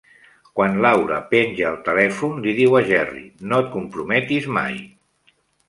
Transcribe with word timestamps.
Quan 0.59 0.79
Laura 0.85 1.19
penja 1.33 1.67
el 1.73 1.77
telèfon 1.91 2.41
li 2.47 2.55
diu 2.61 2.79
a 2.81 2.83
Jerry: 2.89 3.23
No 3.53 3.63
et 3.67 3.71
comprometis 3.79 4.51
mai. 4.59 4.85